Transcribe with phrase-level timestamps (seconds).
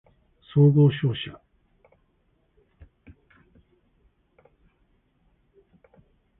[0.51, 1.39] 総合商社